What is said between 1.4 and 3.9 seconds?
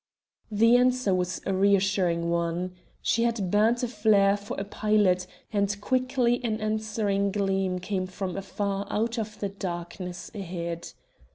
a reassuring one. She had burnt a